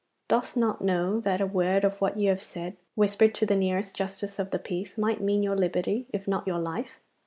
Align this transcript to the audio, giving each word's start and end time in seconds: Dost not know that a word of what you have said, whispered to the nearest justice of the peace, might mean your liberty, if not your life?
Dost 0.29 0.57
not 0.57 0.81
know 0.83 1.19
that 1.19 1.41
a 1.41 1.45
word 1.45 1.83
of 1.83 2.01
what 2.01 2.17
you 2.17 2.29
have 2.29 2.41
said, 2.41 2.75
whispered 2.95 3.35
to 3.35 3.45
the 3.45 3.55
nearest 3.55 3.95
justice 3.95 4.39
of 4.39 4.49
the 4.49 4.57
peace, 4.57 4.97
might 4.97 5.21
mean 5.21 5.43
your 5.43 5.55
liberty, 5.55 6.07
if 6.11 6.27
not 6.27 6.47
your 6.47 6.57
life? 6.59 6.99